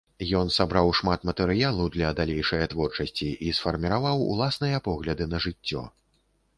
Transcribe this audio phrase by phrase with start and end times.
[0.37, 5.91] Ён сабраў шмат матэрыялу для далейшае творчасці і сфарміраваў уласныя погляды на жыццё.